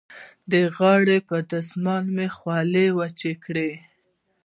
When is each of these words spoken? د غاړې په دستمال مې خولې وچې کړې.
د 0.51 0.53
غاړې 0.75 1.17
په 1.29 1.35
دستمال 1.51 2.05
مې 2.15 2.27
خولې 2.37 2.85
وچې 2.97 3.33
کړې. 3.45 3.71